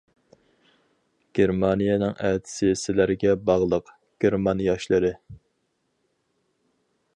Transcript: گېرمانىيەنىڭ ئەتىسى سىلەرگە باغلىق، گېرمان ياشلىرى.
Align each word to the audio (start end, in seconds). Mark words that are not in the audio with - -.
گېرمانىيەنىڭ 1.39 2.15
ئەتىسى 2.29 2.71
سىلەرگە 2.85 3.35
باغلىق، 3.51 3.93
گېرمان 4.25 4.67
ياشلىرى. 4.71 5.15